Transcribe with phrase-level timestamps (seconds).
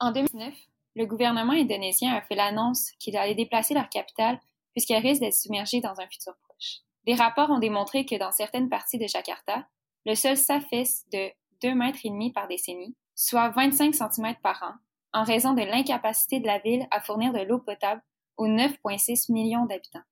[0.00, 0.54] En 2009,
[0.94, 4.40] le gouvernement indonésien a fait l'annonce qu'il allait déplacer leur capitale
[4.72, 6.78] puisqu'elle risque d'être submergée dans un futur proche.
[7.04, 9.66] Des rapports ont démontré que dans certaines parties de Jakarta,
[10.06, 11.30] le sol s'affaisse de
[11.62, 14.74] 2 mètres et demi par décennie, soit 25 cm par an,
[15.12, 18.02] en raison de l'incapacité de la ville à fournir de l'eau potable
[18.36, 20.04] aux 9,6 millions d'habitants.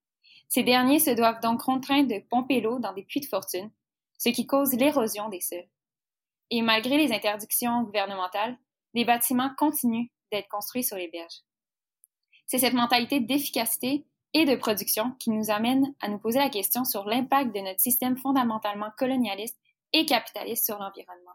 [0.48, 3.70] Ces derniers se doivent donc contraindre de pomper l'eau dans des puits de fortune,
[4.18, 5.68] ce qui cause l'érosion des sols.
[6.50, 8.56] Et malgré les interdictions gouvernementales,
[8.96, 11.42] les bâtiments continuent d'être construits sur les berges.
[12.46, 16.84] C'est cette mentalité d'efficacité et de production qui nous amène à nous poser la question
[16.84, 19.58] sur l'impact de notre système fondamentalement colonialiste
[19.92, 21.34] et capitaliste sur l'environnement.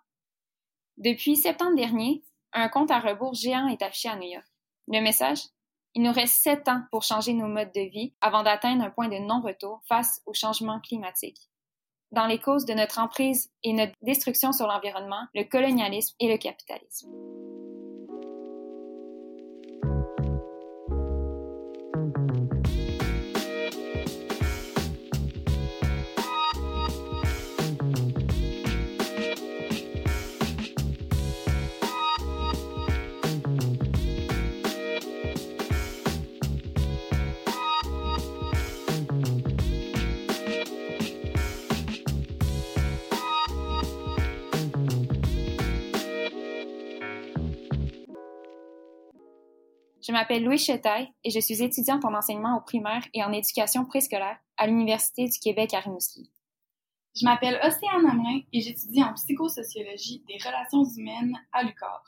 [0.98, 4.48] Depuis septembre dernier, un compte à rebours géant est affiché à New York.
[4.88, 5.44] Le message
[5.94, 9.08] Il nous reste sept ans pour changer nos modes de vie avant d'atteindre un point
[9.08, 11.38] de non-retour face au changement climatique.
[12.12, 16.38] Dans les causes de notre emprise et notre destruction sur l'environnement, le colonialisme et le
[16.38, 17.10] capitalisme.
[20.22, 20.51] thank you
[50.12, 53.86] Je m'appelle Louis Chetaille et je suis étudiante en enseignement au primaire et en éducation
[53.86, 56.30] préscolaire à l'Université du Québec à Rimouski.
[57.16, 62.04] Je m'appelle Océane Amelin et j'étudie en psychosociologie des relations humaines à l'UQAR.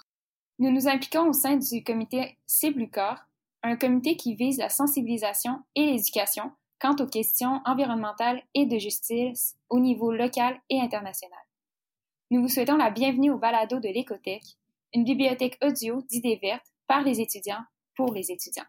[0.60, 3.26] Nous nous impliquons au sein du comité CIBLUCAR,
[3.64, 9.56] un comité qui vise la sensibilisation et l'éducation quant aux questions environnementales et de justice
[9.70, 11.40] au niveau local et international.
[12.32, 14.58] Nous vous souhaitons la bienvenue au balado de l'Écothèque,
[14.94, 17.64] une bibliothèque audio d'idées vertes par les étudiants
[17.96, 18.66] pour les étudiants.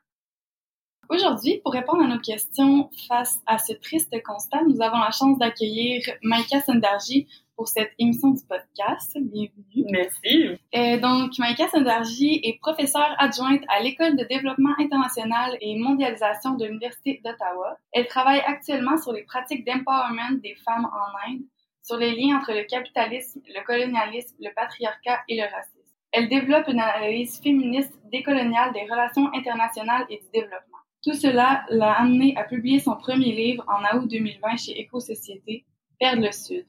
[1.10, 5.38] Aujourd'hui, pour répondre à nos questions face à ce triste constat, nous avons la chance
[5.38, 9.16] d'accueillir Maïka Sandarji pour cette émission du podcast.
[9.20, 9.86] Bienvenue.
[9.90, 10.58] Merci.
[10.74, 16.64] Euh, donc, Maïka Sandarji est professeure adjointe à l'École de développement international et mondialisation de
[16.64, 17.78] l'Université d'Ottawa.
[17.92, 21.42] Elle travaille actuellement sur les pratiques d'empowerment des femmes en Inde,
[21.82, 25.73] sur les liens entre le capitalisme, le colonialisme, le patriarcat et le racisme.
[26.16, 30.78] Elle développe une analyse féministe décoloniale des relations internationales et du développement.
[31.02, 35.64] Tout cela l'a amené à publier son premier livre en août 2020 chez Éco-Société,
[35.98, 36.66] Perdre le Sud,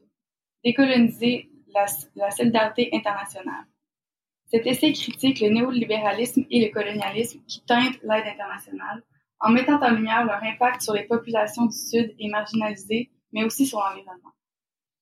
[0.64, 1.86] décoloniser la,
[2.16, 3.68] la solidarité internationale.
[4.48, 9.04] Cet essai critique le néolibéralisme et le colonialisme qui teintent l'aide internationale,
[9.40, 13.68] en mettant en lumière leur impact sur les populations du Sud et marginalisées, mais aussi
[13.68, 14.32] sur l'environnement.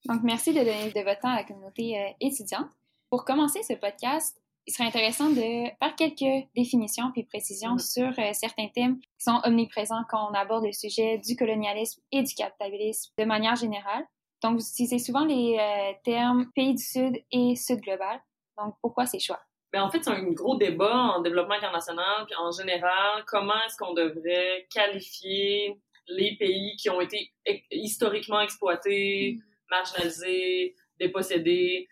[0.05, 2.69] Donc, merci de donner de votre temps à la communauté euh, étudiante.
[3.13, 8.33] Pour commencer ce podcast, il serait intéressant de faire quelques définitions puis précisions sur euh,
[8.33, 13.13] certains thèmes qui sont omniprésents quand on aborde le sujet du colonialisme et du capitalisme
[13.19, 14.03] de manière générale.
[14.41, 18.19] Donc, vous utilisez souvent les euh, termes pays du Sud et Sud global.
[18.57, 19.41] Donc, pourquoi ces choix?
[19.71, 23.77] Bien, en fait, c'est un gros débat en développement international, puis en général, comment est-ce
[23.77, 27.31] qu'on devrait qualifier les pays qui ont été
[27.69, 29.41] historiquement exploités, mm.
[29.69, 31.87] marginalisés, dépossédés.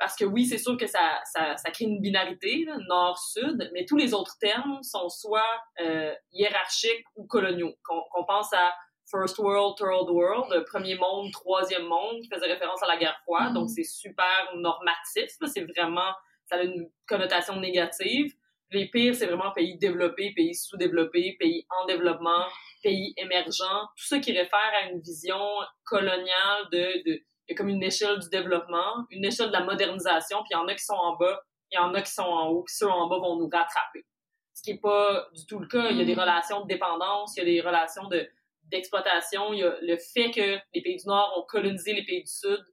[0.00, 3.98] Parce que oui, c'est sûr que ça, ça, ça, crée une binarité, nord-sud, mais tous
[3.98, 5.44] les autres termes sont soit
[5.80, 7.74] euh, hiérarchiques ou coloniaux.
[7.84, 8.72] Qu'on pense à
[9.10, 13.52] First World, Third World, premier monde, troisième monde, qui faisait référence à la guerre froide,
[13.52, 13.74] donc mm-hmm.
[13.74, 16.12] c'est super normatif, c'est vraiment,
[16.46, 18.32] ça a une connotation négative.
[18.72, 22.46] Les pires, c'est vraiment pays développés, pays sous-développés, pays en développement,
[22.82, 25.40] pays émergents, tout ça qui réfère à une vision
[25.84, 29.64] coloniale de, de il y a comme une échelle du développement, une échelle de la
[29.64, 32.12] modernisation, puis il y en a qui sont en bas, il y en a qui
[32.12, 34.06] sont en haut, puis ceux en bas vont nous rattraper.
[34.54, 35.90] Ce qui est pas du tout le cas.
[35.90, 36.20] Il y a des mm.
[36.20, 38.28] relations de dépendance, il y a des relations de
[38.64, 42.22] d'exploitation, il y a le fait que les pays du Nord ont colonisé les pays
[42.22, 42.64] du Sud,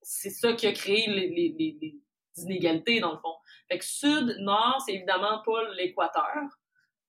[0.00, 1.94] c'est ça qui a créé les, les, les,
[2.38, 3.34] inégalités, dans le fond.
[3.70, 6.42] Fait que Sud-Nord, c'est évidemment pas l'équateur.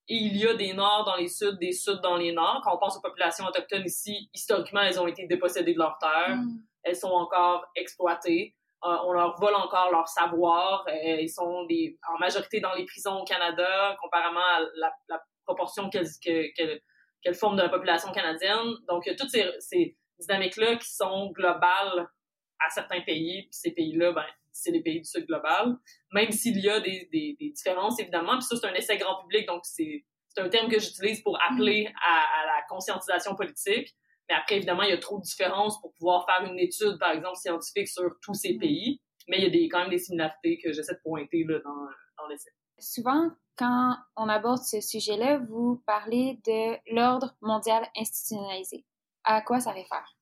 [0.09, 2.59] Et il y a des Nords dans les Suds, des Suds dans les Nords.
[2.65, 6.35] Quand on pense aux populations autochtones ici, historiquement, elles ont été dépossédées de leurs terres.
[6.35, 8.55] Mm elles sont encore exploitées.
[8.83, 10.85] Euh, on leur vole encore leur savoir.
[10.87, 11.65] Euh, ils sont
[12.07, 17.69] en majorité dans les prisons au Canada, comparément à la, proportion qu'elles forment de la
[17.69, 18.75] population canadienne.
[18.87, 22.07] Donc, il y a toutes ces, dynamiques-là qui sont globales
[22.59, 23.41] à certains pays.
[23.43, 25.75] Puis ces pays-là, ben, c'est les pays du Sud global.
[26.13, 27.09] Même s'il y a des,
[27.39, 28.37] différences, évidemment.
[28.37, 30.03] Puis ça, c'est un essai grand public, donc c'est
[30.37, 33.93] un terme que j'utilise pour appeler à, la conscientisation politique.
[34.29, 37.11] Mais après, évidemment, il y a trop de différences pour pouvoir faire une étude, par
[37.11, 39.01] exemple, scientifique sur tous ces pays.
[39.27, 41.87] Mais il y a des, quand même des similarités que j'essaie de pointer là, dans,
[42.17, 42.51] dans l'essai.
[42.79, 48.85] Souvent, quand on aborde ce sujet-là, vous parlez de l'ordre mondial institutionnalisé.
[49.23, 50.15] À quoi ça réfère?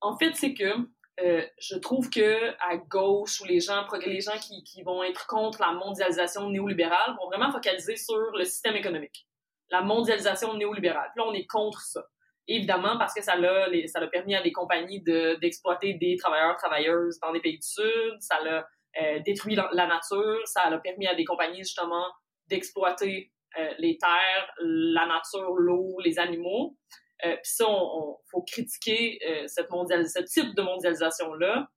[0.00, 0.88] En fait, c'est que
[1.20, 5.26] euh, je trouve que à gauche ou les gens, les gens qui, qui, vont être
[5.26, 9.26] contre la mondialisation néolibérale vont vraiment focaliser sur le système économique,
[9.70, 11.10] la mondialisation néolibérale.
[11.12, 12.04] Puis là, on est contre ça.
[12.50, 16.56] Évidemment, parce que ça l'a, ça a permis à des compagnies de, d'exploiter des travailleurs,
[16.56, 18.66] travailleuses dans des pays du Sud, ça l'a
[19.02, 22.06] euh, détruit la, nature, ça a permis à des compagnies justement
[22.48, 26.76] d'exploiter euh, les terres, la nature, l'eau, les animaux.
[27.24, 31.68] Euh, Puis ça, on, faut critiquer euh, cette ce type de mondialisation-là.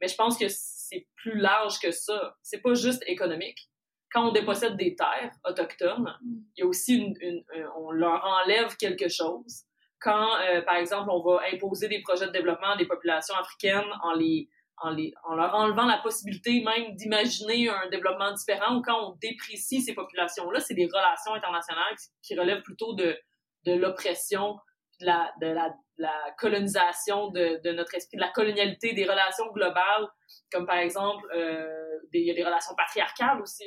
[0.00, 2.36] Mais je pense que c'est plus large que ça.
[2.42, 3.68] C'est pas juste économique.
[4.12, 6.42] Quand on dépossède des terres autochtones, mm.
[6.56, 7.44] il y a aussi une, une,
[7.76, 9.64] on leur enlève quelque chose.
[10.00, 13.90] Quand, euh, par exemple, on va imposer des projets de développement à des populations africaines
[14.02, 14.48] en les
[14.80, 19.16] en, les, en leur enlevant la possibilité même d'imaginer un développement différent ou quand on
[19.20, 23.16] déprécie ces populations-là, c'est des relations internationales qui relèvent plutôt de,
[23.66, 24.58] de l'oppression
[25.00, 29.50] de la, de la, la colonisation de, de, notre esprit, de la colonialité, des relations
[29.52, 30.08] globales,
[30.52, 33.64] comme par exemple, euh, des, il y a des relations patriarcales aussi.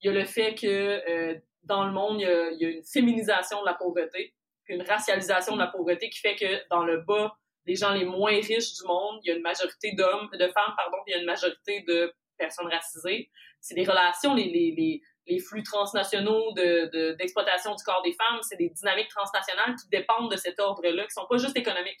[0.00, 2.76] Il y a le fait que euh, dans le monde, il y, il y, a,
[2.76, 4.34] une féminisation de la pauvreté,
[4.68, 7.36] une racialisation de la pauvreté qui fait que dans le bas,
[7.66, 10.74] les gens les moins riches du monde, il y a une majorité d'hommes, de femmes,
[10.76, 13.30] pardon, puis il y a une majorité de personnes racisées.
[13.60, 18.40] C'est des relations, les, les, les les flux transnationaux d'exploitation de, du corps des femmes,
[18.42, 22.00] c'est des dynamiques transnationales qui dépendent de cet ordre-là, qui sont pas juste économiques.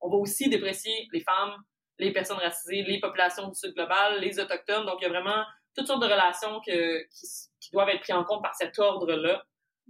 [0.00, 1.56] On va aussi déprécier les femmes,
[1.98, 4.84] les personnes racisées, les populations du Sud global, les autochtones.
[4.84, 5.44] Donc, il y a vraiment
[5.76, 7.26] toutes sortes de relations que, qui,
[7.60, 9.44] qui doivent être prises en compte par cet ordre-là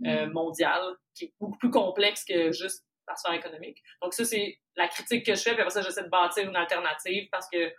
[0.05, 0.33] euh, mm.
[0.33, 0.83] mondial,
[1.17, 3.83] qui est beaucoup plus complexe que juste la sphère économique.
[4.03, 6.57] Donc, ça, c'est la critique que je fais, puis après ça, j'essaie de bâtir une
[6.57, 7.73] alternative parce que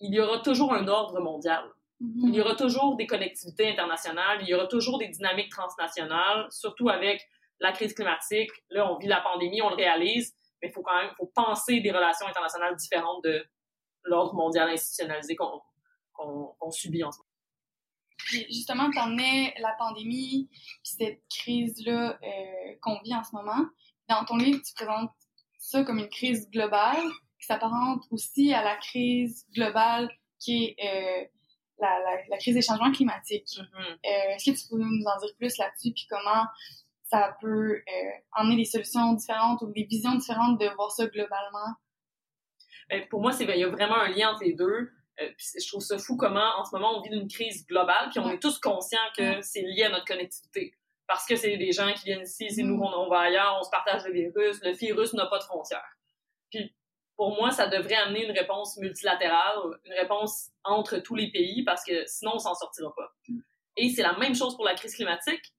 [0.00, 1.70] il y aura toujours un ordre mondial
[2.00, 6.88] il y aura toujours des connectivités internationales, il y aura toujours des dynamiques transnationales, surtout
[6.88, 7.28] avec
[7.60, 8.50] la crise climatique.
[8.70, 11.80] Là, on vit la pandémie, on le réalise, mais il faut quand même faut penser
[11.80, 13.44] des relations internationales différentes de
[14.04, 17.29] l'ordre mondial institutionnalisé qu'on subit en ce moment.
[18.26, 23.64] Justement, tu emmenais la pandémie, puis cette crise-là euh, qu'on vit en ce moment.
[24.08, 25.10] Dans ton livre, tu présentes
[25.58, 27.02] ça comme une crise globale,
[27.38, 31.24] qui s'apparente aussi à la crise globale qui est euh,
[31.80, 33.58] la, crise des changements climatiques.
[33.58, 33.92] Mm-hmm.
[33.92, 36.44] Euh, est-ce que tu peux nous en dire plus là-dessus, puis comment
[37.04, 37.82] ça peut
[38.36, 41.74] emmener des solutions différentes ou des visions différentes de voir ça globalement?
[42.88, 44.90] Ben, pour moi, c'est il y a vraiment un lien entre les deux.
[45.20, 48.20] Euh, je trouve ça fou comment, en ce moment, on vit une crise globale, puis
[48.20, 50.74] on est tous conscients que c'est lié à notre connectivité.
[51.06, 52.94] Parce que c'est des gens qui viennent ici, c'est nous, mm-hmm.
[52.94, 55.96] on, on, va ailleurs, on se partage le virus, le virus n'a pas de frontières.
[56.50, 56.74] Puis
[57.16, 61.84] pour moi, ça devrait amener une réponse multilatérale, une réponse entre tous les pays, parce
[61.84, 63.12] que sinon, on s'en sortira pas.
[63.76, 65.52] Et c'est la même chose pour la crise climatique.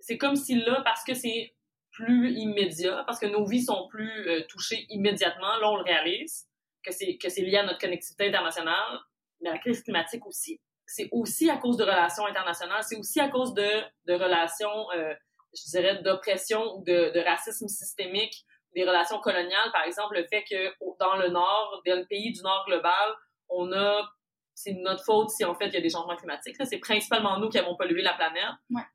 [0.00, 1.54] C'est comme si là, parce que c'est
[1.92, 6.47] plus immédiat, parce que nos vies sont plus euh, touchées immédiatement, là, on le réalise,
[6.88, 9.00] que c'est, lié à notre connectivité internationale,
[9.40, 10.60] mais la crise climatique aussi.
[10.86, 13.68] C'est aussi à cause de relations internationales, c'est aussi à cause de,
[14.06, 15.14] de relations, euh,
[15.54, 18.44] je dirais, d'oppression ou de, de racisme systémique
[18.74, 22.42] des relations coloniales, par exemple, le fait que dans le Nord, dans le pays du
[22.42, 23.14] Nord global,
[23.48, 24.08] on a
[24.54, 26.56] c'est notre faute si en fait il y a des changements climatiques.
[26.64, 28.42] C'est principalement nous qui avons pollué la planète.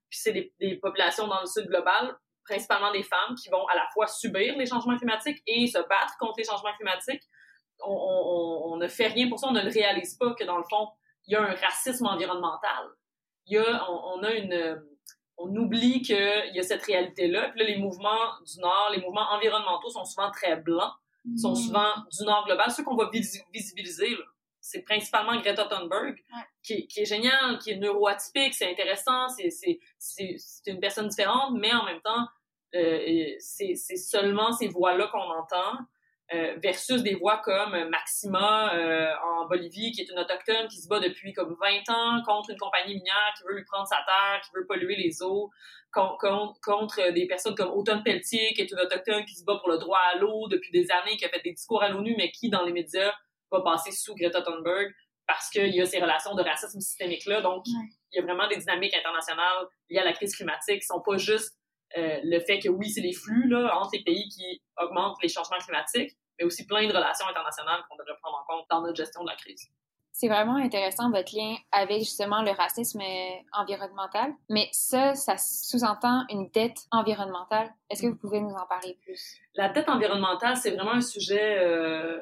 [0.09, 3.87] Puis c'est des, populations dans le sud global, principalement des femmes, qui vont à la
[3.93, 7.23] fois subir les changements climatiques et se battre contre les changements climatiques.
[7.85, 10.89] On, ne fait rien pour ça, on ne le réalise pas que dans le fond,
[11.25, 12.89] il y a un racisme environnemental.
[13.45, 14.81] Il y a, on a une
[15.37, 17.49] on oublie qu'il y a cette réalité-là.
[17.49, 20.93] Puis là, les mouvements du Nord, les mouvements environnementaux sont souvent très blancs,
[21.37, 21.55] sont mm.
[21.55, 22.71] souvent du Nord global.
[22.71, 24.15] Ceux qu'on va visibiliser,
[24.61, 26.15] c'est principalement Greta Thunberg,
[26.61, 29.79] qui, est génial, qui est neuroatypique, c'est intéressant, c'est
[30.67, 32.27] une personne différente, mais en même temps,
[32.75, 35.77] euh, c'est seulement ces voix-là qu'on entend.
[36.33, 40.87] Euh, versus des voix comme Maxima euh, en Bolivie, qui est une autochtone qui se
[40.87, 44.41] bat depuis comme 20 ans contre une compagnie minière qui veut lui prendre sa terre,
[44.41, 45.51] qui veut polluer les eaux,
[45.91, 49.69] contre, contre des personnes comme Autumn Pelletier, qui est une autochtone qui se bat pour
[49.69, 52.31] le droit à l'eau depuis des années, qui a fait des discours à l'ONU, mais
[52.31, 53.13] qui, dans les médias,
[53.51, 54.91] va passer sous Greta Thunberg
[55.27, 57.41] parce qu'il y a ces relations de racisme systémique-là.
[57.41, 61.01] Donc, il y a vraiment des dynamiques internationales liées à la crise climatique qui sont
[61.01, 61.53] pas juste
[61.97, 65.29] euh, le fait que oui, c'est les flux là, entre les pays qui augmentent les
[65.29, 68.95] changements climatiques, mais aussi plein de relations internationales qu'on devrait prendre en compte dans notre
[68.95, 69.69] gestion de la crise.
[70.15, 73.01] C'est vraiment intéressant votre lien avec justement le racisme
[73.51, 77.73] environnemental, mais ça, ça sous-entend une dette environnementale.
[77.89, 79.37] Est-ce que vous pouvez nous en parler plus?
[79.55, 82.19] La dette environnementale, c'est vraiment un sujet, euh,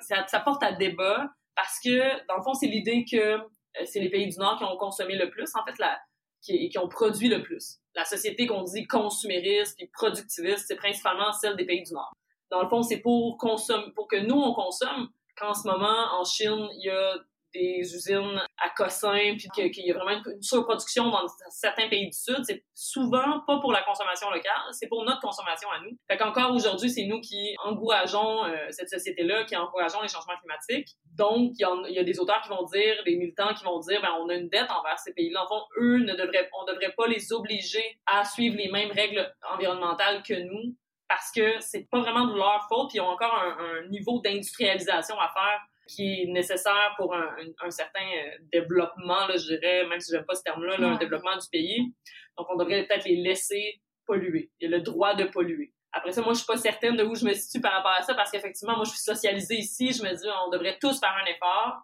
[0.00, 4.00] ça, ça, porte à débat parce que, dans le fond, c'est l'idée que euh, c'est
[4.00, 5.48] les pays du Nord qui ont consommé le plus.
[5.54, 5.96] En fait, la,
[6.42, 7.78] qui, qui ont produit le plus.
[7.94, 12.12] La société qu'on dit consumériste et productiviste, c'est principalement celle des pays du Nord.
[12.50, 15.08] Dans le fond, c'est pour consommer, pour que nous on consomme.
[15.36, 17.14] Qu'en ce moment, en Chine, il y a
[17.54, 22.16] des usines à Cossin, puis qu'il y a vraiment une, surproduction dans certains pays du
[22.16, 25.96] Sud, c'est souvent pas pour la consommation locale, c'est pour notre consommation à nous.
[26.10, 30.96] Fait qu'encore aujourd'hui, c'est nous qui encourageons euh, cette société-là, qui encourageons les changements climatiques.
[31.14, 34.00] Donc, il y, y, a des auteurs qui vont dire, des militants qui vont dire,
[34.02, 35.44] ben, on a une dette envers ces pays-là.
[35.44, 39.32] En fond, eux ne devraient, on devrait pas les obliger à suivre les mêmes règles
[39.52, 40.76] environnementales que nous,
[41.08, 44.20] parce que c'est pas vraiment de leur faute, puis ils ont encore un, un niveau
[44.20, 49.86] d'industrialisation à faire qui est nécessaire pour un, un, certain euh, développement, là, je dirais,
[49.86, 51.94] même si j'aime pas ce terme-là, là, un développement du pays.
[52.36, 54.50] Donc, on devrait peut-être les laisser polluer.
[54.60, 55.72] Il y a le droit de polluer.
[55.92, 58.02] Après ça, moi, je suis pas certaine de où je me situe par rapport à
[58.02, 61.16] ça, parce qu'effectivement, moi, je suis socialisée ici, je me dis, on devrait tous faire
[61.22, 61.78] un effort,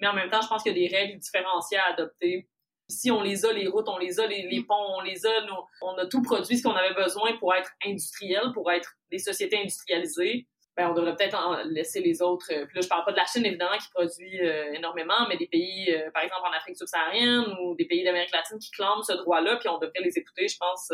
[0.00, 2.48] mais en même temps, je pense qu'il y a des règles différenciées à adopter.
[2.90, 5.30] Ici, on les a, les routes, on les a, les, les ponts, on les a,
[5.80, 9.58] on a tout produit ce qu'on avait besoin pour être industriel, pour être des sociétés
[9.58, 10.48] industrialisées.
[10.76, 12.46] Ben, on devrait peut-être laisser les autres.
[12.50, 15.36] Euh, puis là, je parle pas de la Chine, évidemment, qui produit euh, énormément, mais
[15.36, 19.02] des pays, euh, par exemple, en Afrique subsaharienne ou des pays d'Amérique latine qui clament
[19.02, 20.92] ce droit-là, puis on devrait les écouter, je pense,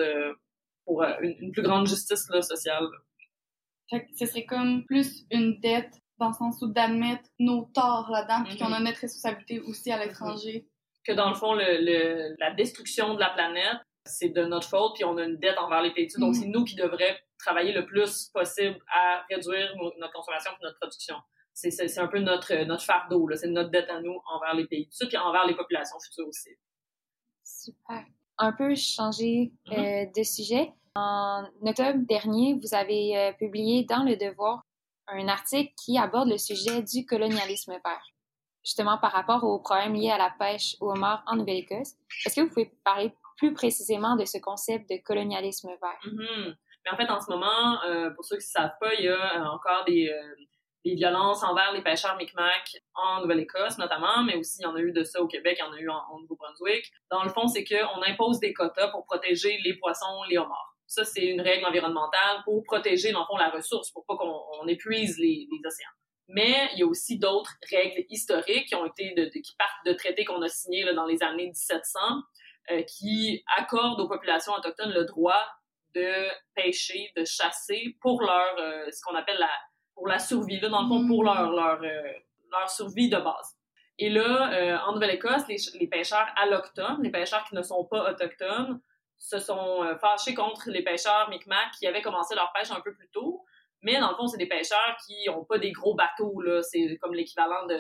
[0.85, 2.87] pour une, plus grande justice là, sociale.
[3.89, 8.11] Fait que ce serait comme plus une dette dans le sens où d'admettre nos torts
[8.11, 8.85] là-dedans, puis qu'on a mm-hmm.
[8.85, 10.67] notre responsabilité aussi à l'étranger.
[11.07, 15.05] Que dans le fond, le, la destruction de la planète, c'est de notre faute, puis
[15.05, 16.41] on a une dette envers les pays Donc, mm-hmm.
[16.41, 21.17] c'est nous qui devrions travailler le plus possible à réduire notre consommation et notre production.
[21.53, 24.93] C'est un peu notre, notre fardeau, c'est notre dette à nous envers les pays du
[24.93, 26.51] Sud et envers les populations futures aussi.
[27.45, 28.05] Super.
[28.39, 30.19] Un peu changer euh, mm-hmm.
[30.19, 30.73] de sujet.
[30.97, 34.63] En octobre dernier, vous avez euh, publié dans Le Devoir
[35.09, 38.07] un article qui aborde le sujet du colonialisme vert,
[38.67, 41.93] justement par rapport aux problèmes liés à la pêche au homard en Nouvelle-Écosse.
[42.27, 46.13] Est-ce que vous pouvez parler plus précisément de ce concept de colonialisme vert?
[46.13, 46.55] Mm-hmm.
[46.85, 49.09] Mais en fait, en ce moment, euh, pour ceux qui ne savent pas, il y
[49.09, 50.35] a euh, encore des, euh,
[50.87, 54.81] des violences envers les pêcheurs Micmac en Nouvelle-Écosse notamment, mais aussi il y en a
[54.81, 56.93] eu de ça au Québec, il y en a eu en, Nouveau-Brunswick.
[57.11, 60.77] Dans le fond, c'est qu'on impose des quotas pour protéger les poissons, les homards.
[60.87, 64.67] Ça, c'est une règle environnementale pour protéger, dans le fond, la ressource, pour pas qu'on
[64.69, 65.89] épuise les, océans.
[66.29, 69.93] Mais il y a aussi d'autres règles historiques qui ont été de, qui partent de
[69.93, 72.01] traités qu'on a signés là, dans les années 1700,
[72.73, 75.45] euh, qui accordent aux populations autochtones le droit
[75.97, 79.51] de pêcher, de chasser pour leur euh, ce qu'on appelle la
[79.95, 82.13] pour la survie là dans le fond pour leur leur euh,
[82.53, 83.57] leur survie de base.
[83.99, 88.11] Et là euh, en Nouvelle-Écosse, les, les, pêcheurs allochtones, les pêcheurs qui ne sont pas
[88.11, 88.81] autochtones,
[89.17, 93.09] se sont fâchés contre les pêcheurs Micmac qui avaient commencé leur pêche un peu plus
[93.09, 93.43] tôt.
[93.87, 96.61] Mais dans le fond, c'est des pêcheurs qui ont pas des gros bateaux, là.
[96.61, 97.77] C'est comme l'équivalent de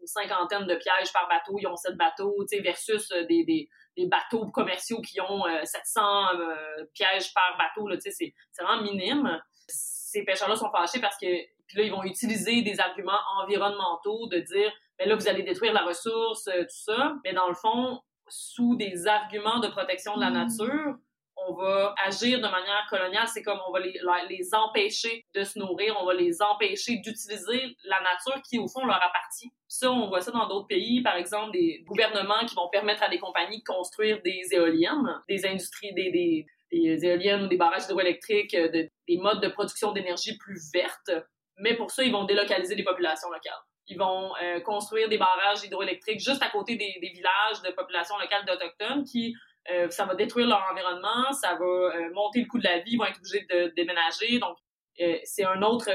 [0.00, 1.58] une cinquantaine de pièges par bateau.
[1.60, 6.00] Ils ont sept bateaux, tu sais, versus des, des, des bateaux commerciaux qui ont 700
[6.00, 9.42] euh, euh, pièges par bateau, là, tu sais, c'est vraiment minime.
[9.68, 11.26] Ces pêcheurs-là sont fâchés parce que
[11.66, 15.74] puis là, ils vont utiliser des arguments environnementaux de dire, ben là, vous allez détruire
[15.74, 17.14] la ressource, euh, tout ça.
[17.24, 20.32] Mais dans le fond, sous des arguments de protection de la mmh.
[20.32, 20.96] nature,
[21.36, 23.98] on va agir de manière coloniale, c'est comme on va les,
[24.28, 28.84] les, empêcher de se nourrir, on va les empêcher d'utiliser la nature qui, au fond,
[28.84, 29.50] leur appartient.
[29.68, 33.08] Ça, on voit ça dans d'autres pays, par exemple, des gouvernements qui vont permettre à
[33.08, 37.84] des compagnies de construire des éoliennes, des industries, des, des, des éoliennes ou des barrages
[37.84, 41.10] hydroélectriques, de, des modes de production d'énergie plus vertes,
[41.58, 43.52] mais pour ça, ils vont délocaliser les populations locales.
[43.88, 48.16] Ils vont euh, construire des barrages hydroélectriques juste à côté des, des villages de populations
[48.18, 49.34] locales d'Autochtones qui
[49.70, 52.92] euh, ça va détruire leur environnement, ça va euh, monter le coût de la vie,
[52.92, 54.38] ils vont être obligés de déménager.
[54.38, 54.56] Donc,
[55.00, 55.88] euh, c'est un autre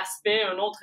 [0.00, 0.80] aspect, une autre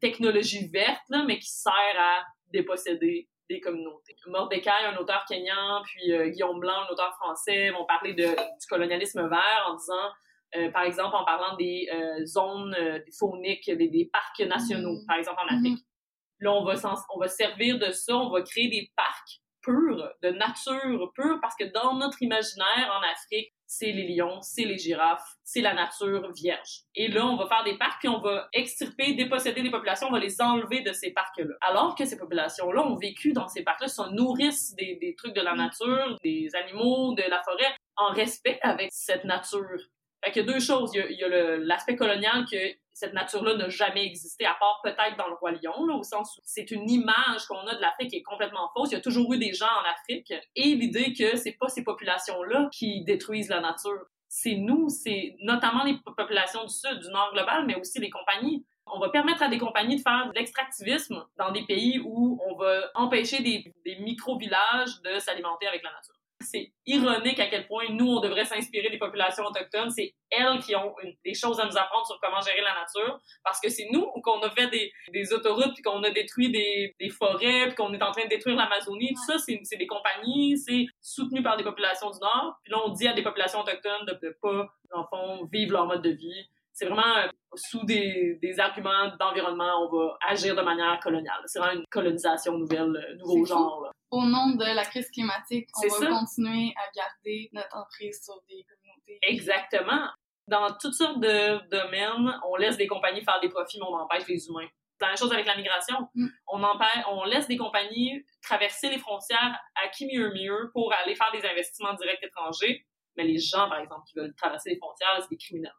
[0.00, 4.14] technologie verte, là, mais qui sert à déposséder des communautés.
[4.26, 9.26] Mordecai, un auteur kenyan, puis Guillaume Blanc, un auteur français, vont parler de, du colonialisme
[9.28, 11.88] vert en disant, par exemple, en parlant des
[12.24, 12.76] zones
[13.18, 15.06] fauniques, des, des, parcs nationaux, mm-hmm.
[15.06, 15.78] par exemple en Afrique.
[15.78, 16.44] Mm-hmm.
[16.44, 16.74] Là, on va,
[17.14, 21.54] on va servir de ça, on va créer des parcs pure, de nature pure, parce
[21.56, 26.30] que dans notre imaginaire en Afrique, c'est les lions, c'est les girafes, c'est la nature
[26.32, 26.82] vierge.
[26.94, 30.12] Et là, on va faire des parcs, puis on va extirper, déposséder les populations, on
[30.12, 31.54] va les enlever de ces parcs-là.
[31.62, 35.40] Alors que ces populations-là ont vécu dans ces parcs-là, se nourrissent des, des trucs de
[35.40, 39.80] la nature, des animaux, de la forêt, en respect avec cette nature.
[40.24, 40.92] Fait qu'il y a deux choses.
[40.94, 42.56] Il y a, l'aspect colonial que
[42.92, 46.36] cette nature-là n'a jamais existé, à part peut-être dans le Roi Lion, là, au sens
[46.36, 48.90] où c'est une image qu'on a de l'Afrique qui est complètement fausse.
[48.90, 50.32] Il y a toujours eu des gens en Afrique.
[50.54, 54.06] Et l'idée que c'est pas ces populations-là qui détruisent la nature.
[54.28, 58.64] C'est nous, c'est notamment les populations du Sud, du Nord global, mais aussi les compagnies.
[58.86, 62.56] On va permettre à des compagnies de faire de l'extractivisme dans des pays où on
[62.56, 66.14] va empêcher des, des micro-villages de s'alimenter avec la nature.
[66.42, 69.90] C'est ironique à quel point nous, on devrait s'inspirer des populations autochtones.
[69.90, 70.94] C'est elles qui ont
[71.24, 74.40] des choses à nous apprendre sur comment gérer la nature, parce que c'est nous qu'on
[74.40, 78.02] a fait des, des autoroutes, puis qu'on a détruit des, des forêts, puis qu'on est
[78.02, 79.14] en train de détruire l'Amazonie.
[79.14, 82.58] Tout ça, c'est des compagnies, c'est soutenu par des populations du Nord.
[82.64, 85.86] Puis là, on dit à des populations autochtones de ne pas, en fond, vivre leur
[85.86, 86.48] mode de vie.
[86.72, 91.42] C'est vraiment euh, sous des, des arguments d'environnement, on va agir de manière coloniale.
[91.44, 93.82] C'est vraiment une colonisation nouvelle, euh, nouveau genre.
[93.82, 98.40] Là au nom de la crise climatique, on va continuer à garder notre emprise sur
[98.46, 99.18] des communautés.
[99.22, 100.06] Exactement.
[100.46, 104.26] Dans toutes sortes de domaines, on laisse des compagnies faire des profits, mais on empêche
[104.28, 104.68] les humains.
[104.98, 105.96] C'est la même chose avec la migration.
[106.14, 106.26] Mm.
[106.48, 111.16] On, empêche, on laisse des compagnies traverser les frontières à qui mieux mieux pour aller
[111.16, 112.86] faire des investissements directs étrangers.
[113.16, 115.72] Mais les gens, par exemple, qui veulent traverser les frontières, c'est des criminels.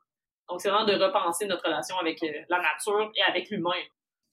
[0.50, 3.72] Donc, c'est vraiment de repenser notre relation avec euh, la nature et avec l'humain.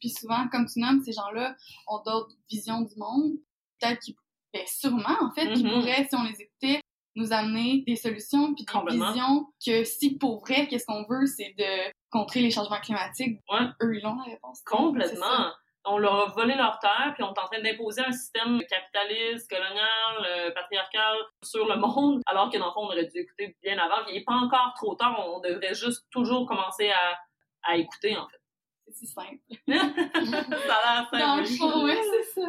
[0.01, 1.55] Puis souvent, comme tu nommes, ces gens-là
[1.87, 3.39] ont d'autres visions du monde
[3.81, 4.15] peut-être qu'ils,
[4.53, 5.73] ben, sûrement, en fait, qui mm-hmm.
[5.73, 6.81] pourraient, si on les écoutait,
[7.17, 11.55] nous amener des solutions puis des visions que si pour vrai, qu'est-ce qu'on veut, c'est
[11.59, 13.41] de contrer les changements climatiques,
[13.83, 14.63] eux, ils ont la réponse.
[14.65, 15.53] Complètement.
[15.87, 19.49] On leur a volé leur terre, puis on est en train d'imposer un système capitaliste,
[19.49, 23.57] colonial, euh, patriarcal sur le monde, alors que dans le fond, on aurait dû écouter
[23.63, 24.07] bien avant.
[24.09, 27.19] il n'est pas encore trop tard, on devrait juste toujours commencer à,
[27.63, 28.41] à écouter, en fait.
[28.89, 29.39] C'est si simple.
[29.69, 31.19] ça a l'air simple.
[31.19, 32.49] Dans le fond, ouais, c'est ça.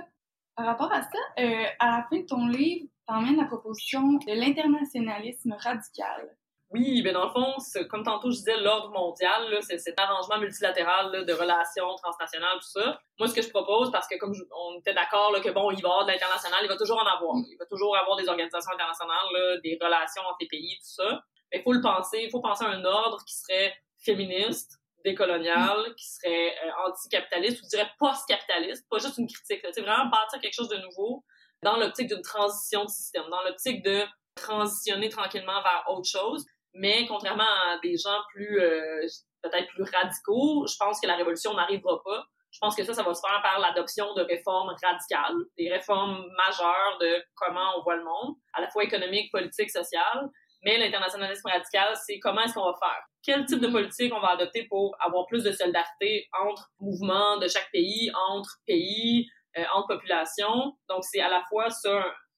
[0.55, 4.33] Par rapport à ça, euh, à la fin de ton livre, t'emmènes la proposition de
[4.33, 6.35] l'internationalisme radical.
[6.73, 7.55] Oui, ben dans le fond,
[7.89, 12.97] comme tantôt je disais, l'ordre mondial, c'est cet arrangement multilatéral de relations transnationales, tout ça.
[13.19, 15.89] Moi, ce que je propose, parce que comme on était d'accord que bon, il va
[15.89, 17.35] y avoir de l'international, il va toujours en avoir.
[17.35, 21.21] Il va toujours avoir des organisations internationales, des relations entre les pays, tout ça.
[21.51, 25.93] Mais il faut le penser, il faut penser à un ordre qui serait féministe, décolonial,
[25.95, 29.65] qui serait euh, anticapitaliste, ou je dirais post-capitaliste, pas juste une critique.
[29.71, 31.23] C'est vraiment bâtir quelque chose de nouveau
[31.63, 34.03] dans l'optique d'une transition de système, dans l'optique de
[34.35, 36.45] transitionner tranquillement vers autre chose.
[36.73, 39.05] Mais contrairement à des gens plus euh,
[39.41, 42.25] peut-être plus radicaux, je pense que la révolution n'arrivera pas.
[42.51, 46.25] Je pense que ça, ça va se faire par l'adoption de réformes radicales, des réformes
[46.35, 50.29] majeures de comment on voit le monde, à la fois économique, politique, sociale.
[50.63, 53.03] Mais l'internationalisme radical, c'est comment est-ce qu'on va faire?
[53.23, 57.47] Quel type de politique on va adopter pour avoir plus de solidarité entre mouvements de
[57.47, 60.77] chaque pays, entre pays, euh, entre populations?
[60.87, 61.89] Donc, c'est à la fois ce,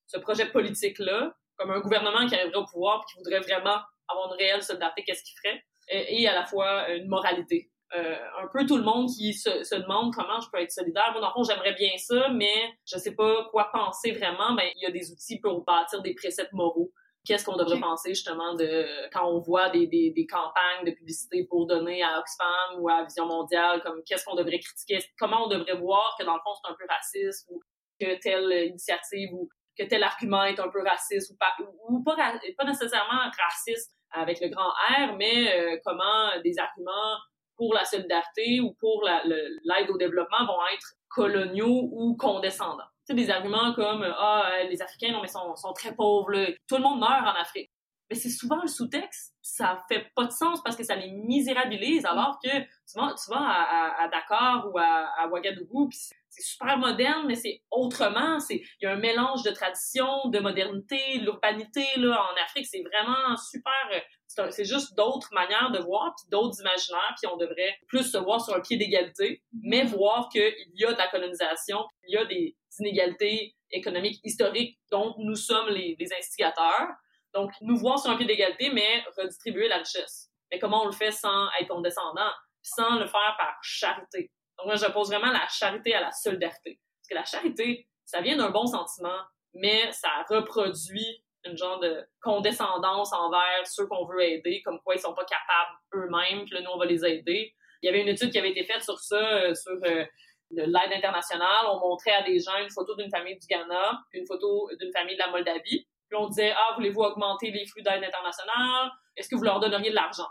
[0.08, 4.32] ce projet politique-là, comme un gouvernement qui arriverait au pouvoir et qui voudrait vraiment avoir
[4.32, 5.64] une réelle solidarité, qu'est-ce qu'il ferait?
[5.90, 7.70] Et, à la fois une moralité.
[7.96, 11.12] Euh, un peu tout le monde qui se, se, demande comment je peux être solidaire.
[11.12, 14.54] Moi, dans le fond, j'aimerais bien ça, mais je sais pas quoi penser vraiment.
[14.56, 16.92] Ben, il y a des outils pour bâtir des préceptes moraux
[17.26, 21.46] qu'est-ce qu'on devrait penser justement de quand on voit des, des, des, campagnes de publicité
[21.50, 25.48] pour donner à Oxfam ou à Vision mondiale, comme qu'est-ce qu'on devrait critiquer, comment on
[25.48, 27.62] devrait voir que dans le fond c'est un peu raciste ou
[28.00, 31.54] que telle initiative ou que tel argument est un peu raciste ou pas
[31.90, 37.18] ou pas, pas nécessairement raciste avec le grand R, mais euh, comment des arguments
[37.58, 42.93] pour la solidarité ou pour l'aide au développement vont être coloniaux ou condescendants?
[43.08, 46.32] Sais, des arguments comme ah euh, les Africains non mais sont, sont très pauvres
[46.68, 47.73] tout le monde meurt en Afrique
[48.14, 52.06] mais c'est souvent le sous-texte ça fait pas de sens parce que ça les misérabilise
[52.06, 55.98] alors que tu vas, tu vas à, à, Dakar ou à, à Ouagadougou puis
[56.30, 60.40] c'est super moderne mais c'est autrement c'est il y a un mélange de tradition de
[60.40, 64.04] modernité l'urbanité là en Afrique c'est vraiment super
[64.50, 68.44] c'est juste d'autres manières de voir, puis d'autres imaginaires, puis on devrait plus se voir
[68.44, 72.26] sur un pied d'égalité, mais voir qu'il y a de la colonisation, il y a
[72.26, 76.90] des inégalités économiques historiques dont nous sommes les, instigateurs.
[77.34, 80.30] Donc, nous voir sur un pied d'égalité, mais redistribuer la richesse.
[80.52, 84.32] Mais comment on le fait sans être condescendant, sans le faire par charité?
[84.58, 86.80] Donc, moi, j'oppose vraiment la charité à la solidarité.
[87.00, 89.20] Parce que la charité, ça vient d'un bon sentiment,
[89.54, 95.00] mais ça reproduit une genre de condescendance envers ceux qu'on veut aider, comme quoi ils
[95.00, 97.54] sont pas capables eux-mêmes, puis là, nous, on va les aider.
[97.82, 100.06] Il y avait une étude qui avait été faite sur ça, euh, sur euh,
[100.52, 101.66] l'aide internationale.
[101.68, 105.16] On montrait à des gens une photo d'une famille du Ghana, une photo d'une famille
[105.16, 105.86] de la Moldavie.
[106.14, 108.92] Puis on disait, ah, voulez-vous augmenter les flux d'aide internationale?
[109.18, 110.28] Est-ce que vous leur donneriez de l'argent?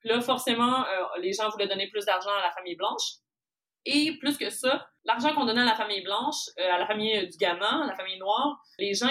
[0.00, 3.18] Puis là, forcément, euh, les gens voulaient donner plus d'argent à la famille blanche.
[3.84, 7.28] Et plus que ça, l'argent qu'on donnait à la famille blanche, euh, à la famille
[7.28, 9.10] du Ghana, à la famille noire, les gens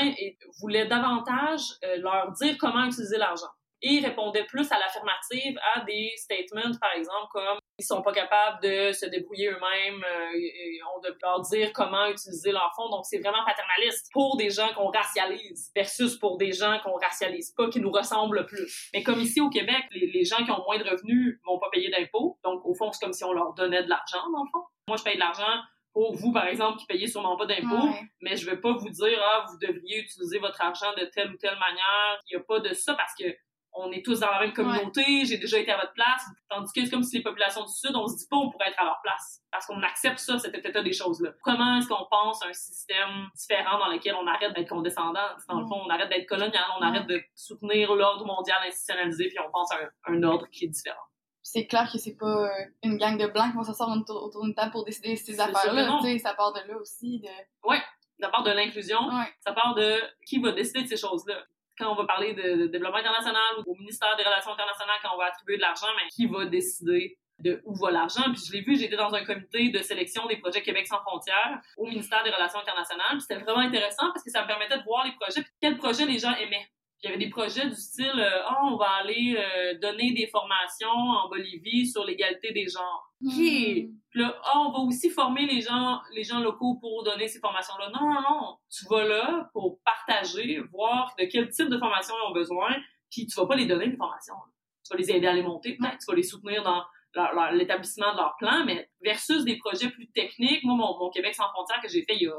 [0.62, 3.52] voulaient davantage euh, leur dire comment utiliser l'argent.
[3.82, 8.14] Et ils répondaient plus à l'affirmative à des statements, par exemple, comme ils sont pas
[8.14, 12.90] capables de se débrouiller eux-mêmes, euh, on doit leur dire comment utiliser leur fonds.
[12.90, 17.52] Donc, c'est vraiment paternaliste pour des gens qu'on racialise versus pour des gens qu'on racialise
[17.52, 18.90] pas, qui nous ressemblent plus.
[18.94, 21.70] Mais comme ici au Québec, les, les gens qui ont moins de revenus vont pas
[21.70, 22.40] payer d'impôts.
[22.46, 24.64] Donc, au fond, c'est comme si on leur donnait de l'argent, dans le fond.
[24.88, 25.62] Moi, je paye de l'argent
[25.92, 28.02] pour vous, par exemple, qui payez sûrement pas d'impôts, Ouais.
[28.22, 31.38] mais je vais pas vous dire, ah, vous devriez utiliser votre argent de telle ou
[31.38, 32.20] telle manière.
[32.30, 33.26] Il y a pas de ça parce que
[33.78, 36.24] on est tous dans la même communauté, j'ai déjà été à votre place.
[36.50, 38.70] Tandis que c'est comme si les populations du Sud, on se dit pas on pourrait
[38.70, 39.42] être à leur place.
[39.52, 41.32] Parce qu'on accepte ça, cet état des choses-là.
[41.44, 45.28] Comment est-ce qu'on pense à un système différent dans lequel on arrête d'être condescendant?
[45.50, 46.88] Dans le fond, on arrête d'être colonial, on Ouais.
[46.88, 50.70] arrête de soutenir l'ordre mondial institutionnalisé, puis on pense à un, un ordre qui est
[50.70, 51.00] différent.
[51.48, 54.44] c'est clair que c'est pas euh, une gang de blancs qui vont s'asseoir autour, autour
[54.44, 56.00] d'une table pour décider ces affaires-là.
[56.20, 57.20] ça part de là aussi.
[57.20, 57.28] De...
[58.20, 59.32] Ça part de l'inclusion, Ouais.
[59.46, 61.36] ça part de qui va décider de ces choses-là.
[61.78, 65.18] Quand on va parler de, développement international ou au ministère des Relations internationales, quand on
[65.18, 68.24] va attribuer de l'argent, mais qui va décider de où va l'argent?
[68.32, 71.60] Puis je l'ai vu, j'étais dans un comité de sélection des projets Québec sans frontières
[71.78, 73.20] au ministère des Relations internationales.
[73.20, 76.06] C'était vraiment intéressant parce que ça me permettait de voir les projets, puis quels projets
[76.06, 76.68] les gens aimaient.
[77.06, 80.26] Il y avait des projets du style, euh, ah, on va aller euh, donner des
[80.26, 83.14] formations en Bolivie sur l'égalité des genres.
[83.22, 83.30] Hmm.
[83.30, 87.40] Puis là, ah, on va aussi former les gens, les gens locaux pour donner ces
[87.40, 87.92] formations-là.
[87.94, 88.58] Non, non, non.
[88.72, 92.76] Tu vas là pour partager, voir de quel type de formation ils ont besoin,
[93.12, 94.34] puis tu vas pas les donner des formations.
[94.84, 96.00] Tu vas les aider à les monter, peut-être.
[96.00, 96.84] Tu vas les soutenir dans
[97.52, 100.64] l'établissement de leur plan, mais versus des projets plus techniques.
[100.64, 102.34] Moi, mon, mon Québec sans frontières que j'ai fait il y a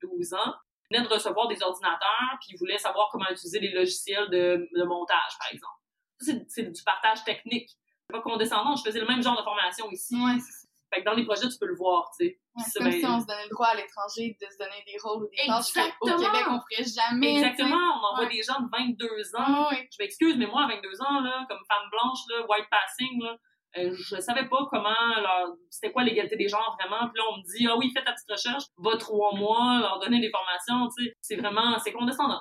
[0.00, 0.54] 12 ans,
[0.92, 4.84] venait de recevoir des ordinateurs, puis ils voulaient savoir comment utiliser les logiciels de, de
[4.84, 5.78] montage, par exemple.
[6.20, 7.68] Ça, c'est- du partage technique.
[8.06, 10.14] C'est pas condescendant, je faisais le même genre de formation ici.
[10.16, 10.68] Ouais, c'est ça.
[10.92, 12.38] Fait que dans les projets, tu peux le voir, tu sais.
[12.54, 14.84] Ouais, c'est comme ben, si on se donnait le droit à l'étranger de se donner
[14.86, 16.06] des rôles ou des tâches qu'au.
[16.06, 17.36] Québec on ferait jamais.
[17.40, 18.32] Exactement, on envoie Ouais.
[18.36, 19.70] des gens de 22 ans.
[19.70, 19.88] Ouais.
[19.90, 23.38] Je m'excuse, mais moi, à 22 ans, là, comme femme blanche, là, white passing, là,
[23.78, 27.08] euh, je savais pas comment leur, c'était quoi l'égalité des genres vraiment.
[27.08, 29.98] Puis là, on me dit, ah oui, fais ta petite recherche, va trois mois, leur
[30.00, 31.12] donner des formations, tu sais.
[31.20, 32.40] C'est vraiment, c'est condescendant.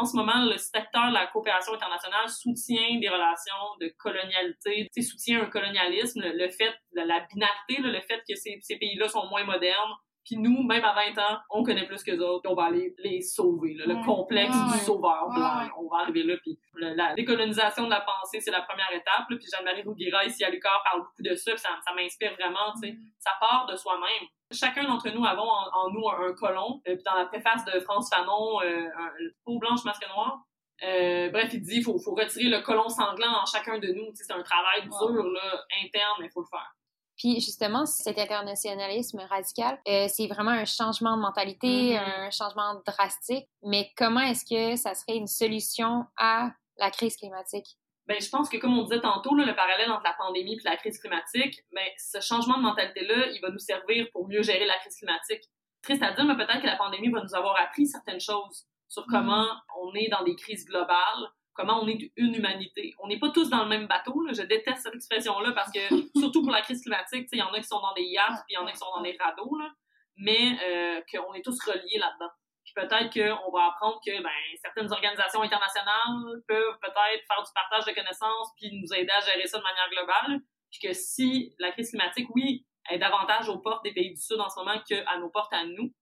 [0.00, 5.42] En ce moment, le secteur de la coopération internationale soutient des relations de colonialité, soutient
[5.42, 9.08] un colonialisme, le, le fait, la, la binarité, là, le fait que ces, ces pays-là
[9.08, 9.94] sont moins modernes.
[10.26, 12.94] Puis nous, même à 20 ans, on connaît plus que autres, puis on va aller
[12.98, 13.74] les sauver.
[13.74, 13.84] là.
[13.86, 16.34] le complexe du sauveur blanc, on va arriver là.
[16.42, 19.30] Puis la décolonisation de la pensée, c'est la première étape.
[19.30, 19.36] là.
[19.36, 22.72] Puis Jeanne-Marie Rouguera, ici à Lucar, parle beaucoup de ça, puis ça, ça m'inspire vraiment.
[22.74, 22.92] tu sais.
[22.94, 22.98] Mm.
[23.20, 24.28] Ça part de soi-même.
[24.52, 26.80] Chacun d'entre nous avons en, en nous un, un colon.
[26.88, 29.10] Euh, puis dans la préface de France Fanon, euh, un,
[29.44, 30.40] peau blanche, masque noir,
[30.82, 34.10] euh, bref, il dit faut, faut retirer le colon sanglant en chacun de nous.
[34.14, 36.74] C'est un travail dur, là, interne, mais il faut le faire.
[37.16, 42.04] Puis justement, cet internationalisme radical, euh, c'est vraiment un changement de mentalité, Mhm.
[42.26, 43.48] un changement drastique.
[43.62, 47.66] Mais comment est-ce que ça serait une solution à la crise climatique?
[48.06, 50.60] Ben, je pense que comme on disait tantôt, là, le parallèle entre la pandémie et
[50.64, 54.64] la crise climatique, ben, ce changement de mentalité-là, il va nous servir pour mieux gérer
[54.64, 55.42] la crise climatique.
[55.82, 59.04] Triste à dire, mais peut-être que la pandémie va nous avoir appris certaines choses sur
[59.10, 59.46] comment
[59.80, 62.94] on est dans des crises globales, comment on est une humanité.
[62.98, 64.20] On n'est pas tous dans le même bateau.
[64.22, 64.32] Là.
[64.32, 65.80] Je déteste cette expression-là parce que,
[66.18, 68.54] surtout pour la crise climatique, il y en a qui sont dans des yachts, puis
[68.54, 69.70] il y en a qui sont dans des radeaux, là,
[70.16, 72.30] mais euh, qu'on est tous reliés là-dedans.
[72.64, 74.30] Puis peut-être qu'on va apprendre que ben,
[74.62, 79.46] certaines organisations internationales peuvent peut-être faire du partage de connaissances puis nous aider à gérer
[79.46, 80.40] ça de manière globale.
[80.70, 84.40] Puis que si la crise climatique, oui, est davantage aux portes des pays du Sud
[84.40, 85.92] en ce moment qu'à nos portes à nous,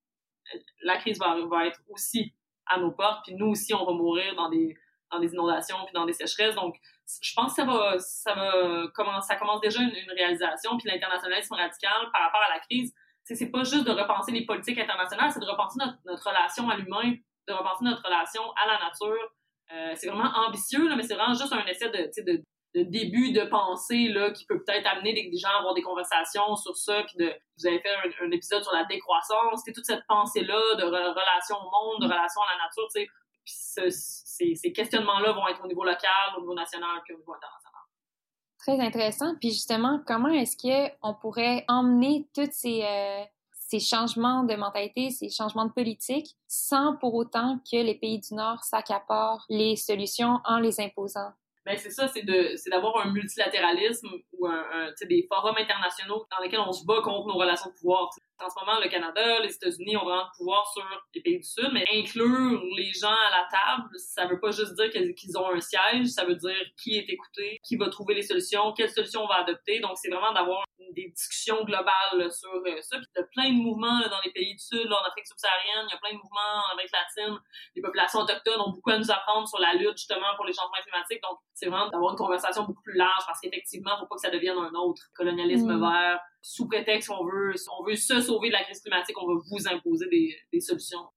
[0.55, 2.35] euh, la crise va, va être aussi
[2.67, 3.25] à nos portes.
[3.27, 4.75] Puis nous aussi, on va mourir dans des,
[5.15, 6.55] dans des inondations puis dans des sécheresses.
[6.55, 6.77] Donc,
[7.21, 10.77] je pense que ça va, ça va commencer, ça commence déjà une, une réalisation.
[10.79, 12.93] Puis l'internationalisme radical par rapport à la crise,
[13.25, 16.69] c'est c'est pas juste de repenser les politiques internationales, c'est de repenser notre, notre relation
[16.69, 17.15] à l'humain,
[17.49, 19.33] de repenser notre relation à la nature.
[19.73, 22.43] Euh, c'est vraiment ambitieux, là, mais c'est vraiment juste un essai de, de,
[22.75, 25.81] de début de pensée là, qui peut peut-être amener des, des gens à avoir des
[25.83, 27.03] conversations sur ça.
[27.05, 30.83] Puis de, vous avez fait un, un épisode sur la décroissance, toute cette pensée-là de
[30.85, 32.89] re- relation au monde, de relation à la nature.
[32.93, 33.91] Puis ce-
[34.37, 37.83] ces, ces questionnements-là vont être au niveau local, au niveau national, puis au niveau international.
[38.59, 39.35] Très intéressant.
[39.41, 45.11] Puis justement, comment est-ce que on pourrait emmener tous ces, euh, ces changements de mentalité,
[45.11, 50.41] ces changements de politique, sans pour autant que les pays du Nord s'accaparent les solutions
[50.45, 51.31] en les imposant?
[51.67, 56.43] Ben c'est ça, c'est de c'est d'avoir un multilatéralisme ou un, des forums internationaux dans
[56.43, 58.11] lesquels on se bat contre nos relations de pouvoir.
[58.45, 61.45] En ce moment, le Canada, les États-Unis ont vraiment le pouvoir sur les pays du
[61.45, 65.49] Sud, mais inclure les gens à la table, ça veut pas juste dire qu'ils ont
[65.51, 69.25] un siège, ça veut dire qui est écouté, qui va trouver les solutions, quelles solutions
[69.25, 69.81] on va adopter.
[69.81, 72.99] Donc, c'est vraiment d'avoir des discussions globales sur euh, ça.
[72.99, 75.87] Puis il y a plein de mouvements dans les pays du Sud, en Afrique subsaharienne,
[75.89, 77.39] il y a plein de mouvements en Amérique latine.
[77.75, 80.83] Les populations autochtones ont beaucoup à nous apprendre sur la lutte justement pour les changements
[80.83, 81.23] climatiques.
[81.23, 84.31] Donc, c'est vraiment d'avoir une conversation beaucoup plus large parce qu'effectivement, faut pas que ça
[84.31, 85.81] devienne un autre colonialisme Mm.
[85.81, 86.21] vert.
[86.47, 89.67] Sous prétexte qu'on veut, on veut se sauver de la crise climatique, on va vous
[89.67, 91.09] imposer des, des solutions.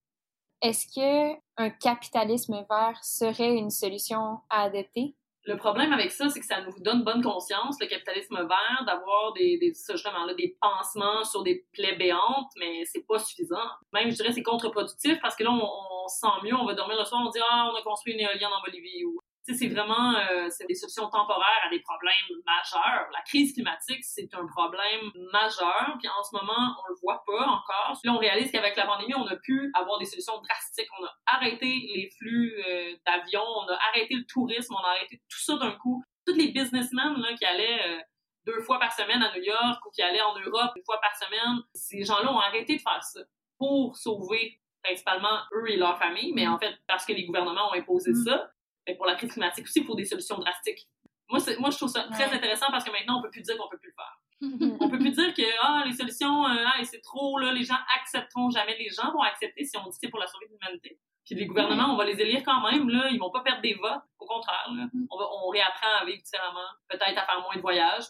[0.61, 5.15] Est-ce que un capitalisme vert serait une solution à adopter?
[5.43, 9.33] Le problème avec ça, c'est que ça nous donne bonne conscience, le capitalisme vert, d'avoir
[9.33, 9.73] des, des,
[10.05, 13.67] là, des pansements sur des plaies béantes, mais c'est pas suffisant.
[13.91, 15.61] Même, je dirais, c'est contre-productif parce que là, on,
[16.05, 18.13] on, se sent mieux, on va dormir le soir, on dit, ah, on a construit
[18.13, 19.19] une éolienne en Bolivie ou
[19.55, 23.07] c'est vraiment euh, c'est des solutions temporaires à des problèmes majeurs.
[23.13, 27.45] La crise climatique, c'est un problème majeur, puis en ce moment, on le voit pas
[27.45, 27.97] encore.
[28.01, 30.89] Puis là, on réalise qu'avec la pandémie, on a pu avoir des solutions drastiques.
[30.99, 35.21] On a arrêté les flux euh, d'avions, on a arrêté le tourisme, on a arrêté
[35.29, 36.03] tout ça d'un coup.
[36.25, 37.99] Tous les businessmen là, qui allaient euh,
[38.45, 41.15] deux fois par semaine à New York ou qui allaient en Europe une fois par
[41.15, 43.21] semaine, ces gens-là ont arrêté de faire ça
[43.57, 47.73] pour sauver principalement eux et leurs familles, mais en fait parce que les gouvernements ont
[47.73, 48.25] imposé mm.
[48.25, 48.51] ça.
[48.87, 50.87] Mais pour la crise climatique aussi, il faut des solutions drastiques.
[51.29, 53.67] Moi, moi je trouve ça très intéressant parce que maintenant, on peut plus dire qu'on
[53.69, 54.17] peut plus le faire.
[54.79, 57.77] on peut plus dire que ah, les solutions, euh, ah, c'est trop, là, les gens
[57.99, 58.77] accepteront jamais.
[58.77, 60.99] Les gens vont accepter si on dit c'est pour la survie de l'humanité.
[61.25, 63.73] Puis les gouvernements, on va les élire quand même, là, ils vont pas perdre des
[63.73, 64.03] votes.
[64.19, 65.07] Au contraire, là, mm.
[65.11, 68.05] on, va, on réapprend à vivre différemment, peut-être à faire moins de voyages.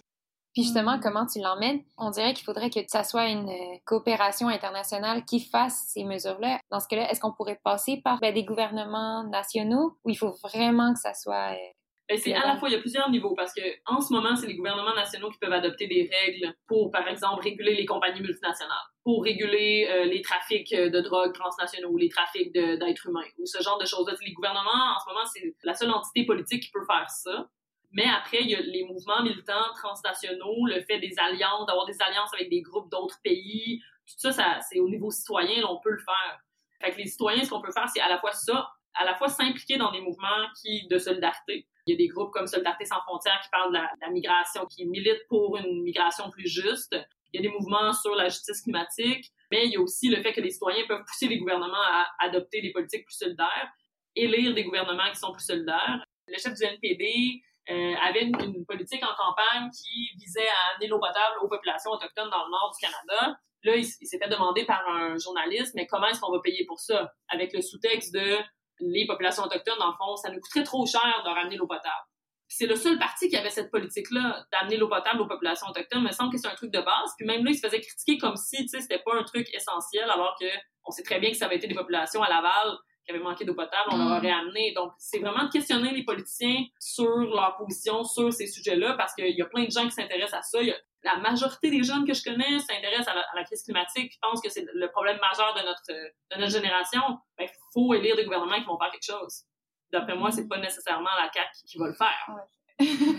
[0.57, 1.83] Puis justement, comment tu l'emmènes?
[1.99, 6.59] On dirait qu'il faudrait que ça soit une euh, coopération internationale qui fasse ces mesures-là.
[6.71, 10.33] Dans ce cas-là, est-ce qu'on pourrait passer par ben, des gouvernements nationaux ou il faut
[10.43, 11.51] vraiment que ça soit...
[11.51, 11.73] Euh,
[12.09, 14.35] ben, c'est à la fois, il y a plusieurs niveaux parce que en ce moment,
[14.35, 18.21] c'est les gouvernements nationaux qui peuvent adopter des règles pour, par exemple, réguler les compagnies
[18.21, 23.45] multinationales, pour réguler euh, les trafics de drogue transnationaux ou les trafics d'êtres humains ou
[23.45, 24.15] ce genre de choses-là.
[24.25, 27.47] Les gouvernements, en ce moment, c'est la seule entité politique qui peut faire ça.
[27.91, 31.99] Mais après, il y a les mouvements militants transnationaux, le fait des alliances, d'avoir des
[32.01, 35.79] alliances avec des groupes d'autres pays, tout ça, ça c'est au niveau citoyen, là, on
[35.79, 36.39] peut le faire.
[36.81, 39.15] Fait que les citoyens, ce qu'on peut faire, c'est à la fois ça, à la
[39.15, 41.67] fois s'impliquer dans des mouvements qui de solidarité.
[41.85, 44.85] Il y a des groupes comme Solidarité sans frontières qui parlent de la, migration, qui
[44.85, 46.95] militent pour une migration plus juste.
[47.31, 50.21] Il y a des mouvements sur la justice climatique, mais il y a aussi le
[50.21, 53.71] fait que les citoyens peuvent pousser les gouvernements à adopter des politiques plus solidaires,
[54.15, 56.03] élire des gouvernements qui sont plus solidaires.
[56.27, 60.99] Le chef du NPD euh, avait une, politique en campagne qui visait à amener l'eau
[60.99, 63.37] potable aux populations autochtones dans le nord du Canada.
[63.63, 66.79] Là, il, s'est fait demander par un journaliste, mais comment est-ce qu'on va payer pour
[66.79, 67.11] ça?
[67.27, 68.37] Avec le sous-texte de
[68.79, 72.05] les populations autochtones, le fond, ça nous coûterait trop cher de ramener l'eau potable.
[72.47, 76.05] C'est le seul parti qui avait cette politique-là d'amener l'eau potable aux populations autochtones.
[76.07, 77.11] Il semble que c'est un truc de base.
[77.17, 79.53] Puis même là, il se faisait critiquer comme si, tu sais, c'était pas un truc
[79.53, 80.45] essentiel, alors que
[80.85, 82.77] on sait très bien que ça avait été des populations à Laval
[83.07, 84.39] qui avait manqué d'eau potable, on leur aurait mm.
[84.39, 84.73] amené.
[84.73, 89.35] Donc, c'est vraiment de questionner les politiciens sur leur position sur ces sujets-là, parce qu'il
[89.35, 90.59] y a plein de gens qui s'intéressent à ça.
[91.03, 94.65] la majorité des jeunes que je connais s'intéressent à, la, crise climatique, pensent que c'est
[94.73, 97.01] le problème majeur de notre, de notre génération.
[97.39, 99.43] Il ben, faut élire des gouvernements qui vont faire quelque chose.
[99.91, 102.27] D'après moi, c'est pas nécessairement la CAQ qui va le faire.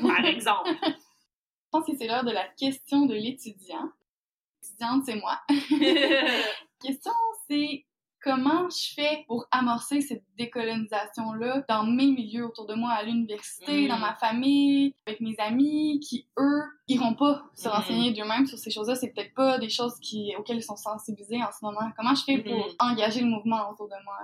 [0.03, 0.71] Par exemple.
[0.83, 3.91] Je pense que c'est l'heure de la question de l'étudiant.
[4.63, 5.41] L'étudiante, c'est moi.
[6.83, 7.13] question,
[7.49, 7.87] c'est
[8.23, 13.89] comment je fais pour amorcer cette décolonisation-là dans mes milieux autour de moi, à l'université,
[13.89, 14.01] dans mm.
[14.01, 17.73] ma famille, avec mes amis, qui, eux, iront pas se mm.
[17.73, 18.95] renseigner d'eux-mêmes sur ces choses-là?
[18.95, 21.91] C'est peut-être pas des choses qui, auxquelles ils sont sensibilisés en ce moment.
[21.97, 22.75] Comment je fais pour mm.
[22.81, 24.19] engager le mouvement autour de moi?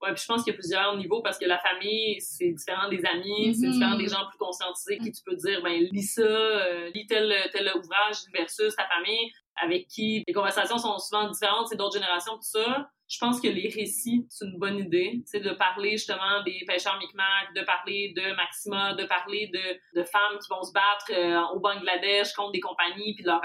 [0.00, 2.88] Ouais, puis je pense qu'il y a plusieurs niveaux parce que la famille, c'est différent
[2.88, 6.22] des amis, c'est différent des gens plus conscientisés qui tu peux dire, ben, lis ça,
[6.22, 11.66] euh, lis tel, tel ouvrage versus ta famille avec qui les conversations sont souvent différentes,
[11.66, 15.22] c'est d'autres générations, tout ça je pense que les récits, c'est une bonne idée.
[15.24, 20.04] C'est de parler justement des pêcheurs Micmac, de parler de Maxima, de parler de, de
[20.04, 23.40] femmes qui vont se battre euh, au Bangladesh contre des compagnies, puis de leur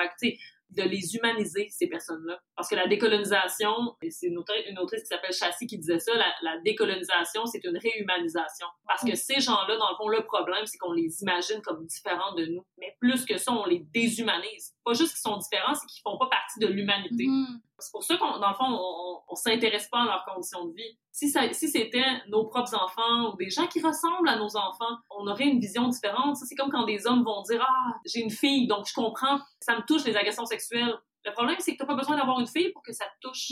[0.75, 2.39] de les humaniser, ces personnes-là.
[2.55, 5.99] Parce que la décolonisation, et c'est une autrice, une autrice qui s'appelle Chassis qui disait
[5.99, 8.67] ça, la, la décolonisation, c'est une réhumanisation.
[8.87, 12.33] Parce que ces gens-là, dans le fond, le problème, c'est qu'on les imagine comme différents
[12.33, 12.65] de nous.
[12.77, 14.73] Mais plus que ça, on les déshumanise.
[14.83, 17.25] Pas juste qu'ils sont différents, c'est qu'ils font pas partie de l'humanité.
[17.25, 17.59] Mm-hmm.
[17.79, 20.73] C'est pour ça qu'on, dans le fond, on, on, s'intéresse pas à leurs conditions de
[20.73, 20.97] vie.
[21.11, 24.97] Si, ça, si c'était nos propres enfants ou des gens qui ressemblent à nos enfants,
[25.09, 26.37] on aurait une vision différente.
[26.37, 29.75] C'est comme quand des hommes vont dire Ah, j'ai une fille, donc je comprends, ça
[29.75, 30.97] me touche les agressions sexuelles.
[31.25, 33.51] Le problème, c'est que t'as pas besoin d'avoir une fille pour que ça te touche.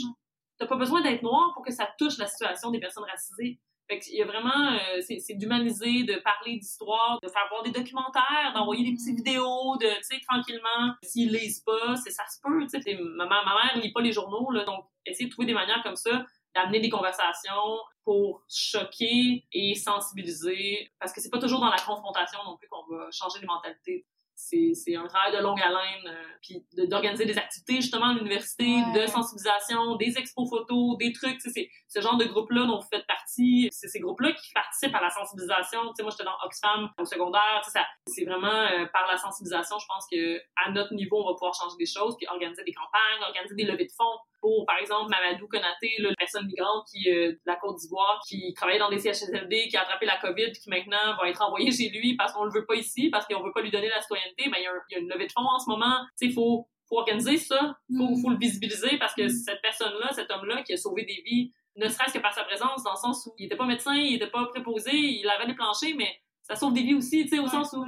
[0.58, 3.58] T'as pas besoin d'être noir pour que ça touche la situation des personnes racisées.
[3.88, 7.72] Fait il y a vraiment, euh, c'est d'humaniser, de parler d'histoire, de faire voir des
[7.72, 10.94] documentaires, d'envoyer des petites vidéos, de, tu sais, tranquillement.
[11.02, 12.98] S'ils lisent pas, c'est ça se peut, tu sais.
[13.16, 15.96] Ma, ma mère lit pas les journaux, là, donc essayer de trouver des manières comme
[15.96, 21.78] ça d'amener des conversations pour choquer et sensibiliser, parce que c'est pas toujours dans la
[21.78, 24.06] confrontation non plus qu'on va changer les mentalités
[24.42, 29.06] c'est un travail de longue haleine, euh, puis d'organiser des activités justement à l'université, de
[29.06, 33.68] sensibilisation, des expos photos, des trucs, c'est ce genre de groupe-là dont vous faites partie,
[33.70, 35.80] c'est ces groupes-là qui participent à la sensibilisation.
[35.88, 37.62] Tu sais, moi, j'étais dans Oxfam au secondaire,
[38.06, 41.54] c'est vraiment euh, par la sensibilisation, je pense que à notre niveau, on va pouvoir
[41.54, 44.18] changer des choses, puis organiser des campagnes, organiser des levées de fonds.
[44.42, 48.20] Pour, par exemple, Mamadou Konaté, là, la personne migrante qui, euh, de la Côte d'Ivoire,
[48.28, 51.70] qui travaillait dans des CHSLD, qui a attrapé la COVID, qui maintenant va être envoyé
[51.72, 54.02] chez lui parce qu'on le veut pas ici, parce qu'on veut pas lui donner la
[54.02, 55.96] citoyenneté, mais il y, a il y a une levée de fonds en ce moment.
[56.20, 58.20] Tu sais, faut, faut organiser ça, faut, Mm.
[58.20, 61.88] faut le visibiliser parce que cette personne-là, cet homme-là qui a sauvé des vies, ne
[61.88, 64.26] serait-ce que par sa présence, dans le sens où il était pas médecin, il était
[64.30, 67.44] pas préposé, il avait des planchers, mais ça sauve des vies aussi, tu sais, au
[67.44, 67.86] Ouais, sens où,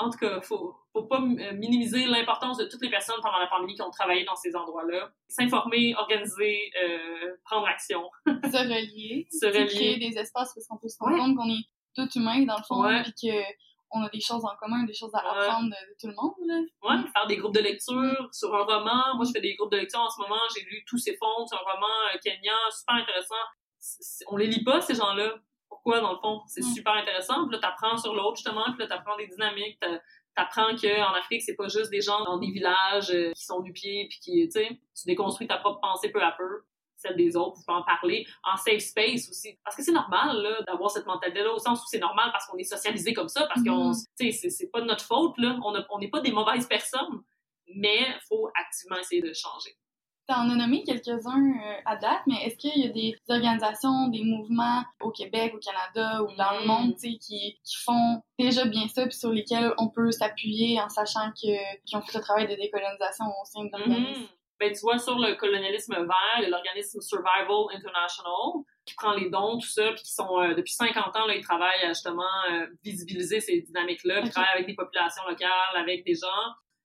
[0.00, 3.46] en tout cas, faut, faut pas euh, minimiser l'importance de toutes les personnes pendant la
[3.46, 5.10] pandémie qui ont travaillé dans ces endroits-là.
[5.28, 8.10] S'informer, organiser, euh, prendre action.
[8.26, 9.66] se relier, Se relier.
[9.66, 11.20] créer des espaces où on peut se rendre Ouais.
[11.20, 13.02] compte qu'on est tous humains dans le fond, Ouais.
[13.02, 13.36] puis que
[13.92, 16.34] on a des choses en commun, des choses à apprendre de, de tout le monde.
[16.46, 16.60] Là.
[16.88, 19.16] Ouais, faire des groupes de lecture sur un roman.
[19.16, 20.40] Moi, je fais des groupes de lecture en ce moment.
[20.54, 23.34] J'ai lu Tous ces fonds, c'est un roman euh, kenyan, super intéressant.
[24.28, 25.34] On les lit pas, ces gens-là.
[25.82, 26.40] Pourquoi, dans le fond?
[26.46, 26.74] C'est Mm.
[26.74, 27.46] super intéressant.
[27.46, 28.64] Puis là, t'apprends sur l'autre, justement.
[28.72, 29.78] Puis là, t'apprends des dynamiques.
[29.80, 30.00] t'a-
[30.36, 33.72] T'apprends qu'en Afrique, c'est pas juste des gens dans des villages euh, qui sont du
[33.72, 36.62] pied puis qui, tu sais, tu déconstruis ta propre pensée peu à peu
[36.96, 39.58] celle des autres, tu peux en parler en safe space aussi.
[39.64, 42.56] Parce que c'est normal, là, d'avoir cette mentalité-là, au sens où c'est normal parce qu'on
[42.58, 43.94] est socialisé comme ça, parce qu'on, Mhm.
[44.18, 45.58] tu sais, c'est- pas de notre faute, là.
[45.64, 47.22] On n'est pas des mauvaises personnes,
[47.74, 49.76] mais faut activement essayer de changer.
[50.30, 54.06] Tu en as nommé quelques-uns euh, à date, mais est-ce qu'il y a des organisations,
[54.08, 56.66] des mouvements au Québec, au Canada ou dans le Mm.
[56.68, 60.80] monde tu sais, qui, qui font déjà bien ça, puis sur lesquels on peut s'appuyer
[60.80, 64.20] en sachant que- qu'ils ont fait le travail de décolonisation au sein de l'organisme?
[64.20, 64.26] Mhm.
[64.60, 69.12] Ben, tu vois, sur le colonialisme vert, il y a l'organisme Survival International qui prend
[69.14, 71.88] les dons, tout ça, puis qui sont, euh, depuis 50 ans, là, ils travaillent à
[71.88, 76.28] justement euh, visibiliser ces dynamiques-là, puis travaillent avec des populations locales, avec des gens.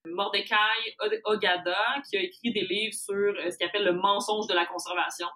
[0.07, 1.77] Mordecai Ogada,
[2.09, 5.27] qui a écrit des livres sur euh, ce qu'il appelle le mensonge de la conservation,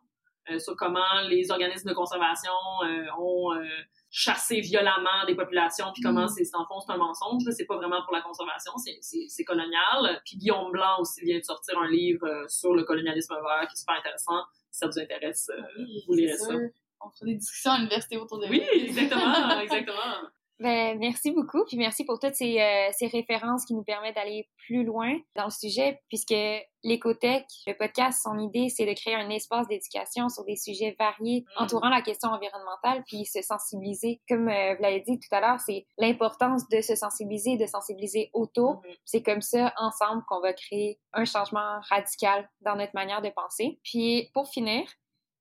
[0.51, 2.51] euh, sur comment les organismes de conservation
[2.83, 3.63] euh, ont euh,
[4.11, 6.29] chassé violemment des populations, puis comment Mhm.
[6.29, 10.21] c'est, en fond, c'est un mensonge, c'est pas vraiment pour la conservation, c'est, colonial.
[10.25, 13.73] Puis Guillaume Blanc aussi vient de sortir un livre euh, sur le colonialisme vert qui
[13.73, 14.43] est super intéressant.
[14.71, 15.61] Si ça vous intéresse, euh,
[16.07, 16.53] vous lirez ça.
[17.01, 20.29] On fera des discussions à l'université autour de Oui, exactement, exactement.
[20.59, 24.49] Ben, merci beaucoup, puis merci pour toutes ces, euh, ces références qui nous permettent d'aller
[24.65, 26.35] plus loin dans le sujet, puisque
[26.83, 31.29] l'Écotech, le podcast, son idée, c'est de créer un espace d'éducation sur des sujets variés
[31.39, 31.63] Mm.
[31.63, 34.21] entourant la question environnementale, puis se sensibiliser.
[34.27, 38.29] Comme euh, vous l'avez dit tout à l'heure, c'est l'importance de se sensibiliser, de sensibiliser
[38.33, 38.75] autour.
[38.75, 38.93] Mhm.
[39.05, 43.79] C'est comme ça, ensemble, qu'on va créer un changement radical dans notre manière de penser.
[43.83, 44.83] Puis, pour finir,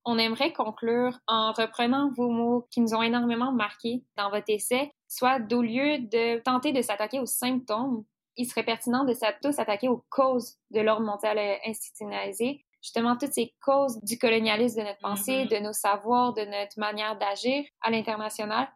[0.05, 4.93] on aimerait conclure en reprenant vos mots qui nous ont énormément marqués dans votre essai,
[5.07, 8.05] soit d'au lieu de tenter de s'attaquer aux symptômes,
[8.37, 9.13] il serait pertinent de
[9.53, 14.87] s'attaquer aux causes de l'ordre mondial euh, institutionnalisé, justement toutes ces causes du colonialisme de
[14.87, 15.49] notre pensée, Mhm.
[15.49, 18.69] de nos savoirs, de notre manière d'agir à l'international.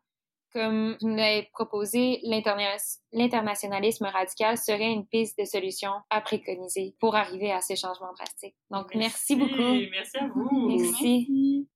[0.52, 2.76] Comme vous nous l'avez proposé, l'interna-
[3.12, 8.56] l'internationalisme radical serait une piste de solution à préconiser pour arriver à ces changements drastiques.
[8.70, 9.56] Donc, merci, beaucoup.
[9.90, 10.68] Merci à vous.
[10.68, 11.66] Merci.